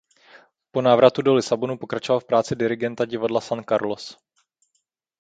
[0.71, 4.17] Po návratu do Lisabonu pokračoval v práci dirigenta divadla San Carlos.